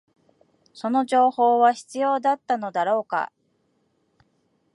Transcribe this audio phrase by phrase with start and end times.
[0.73, 3.31] その情報は必要だったのだろうか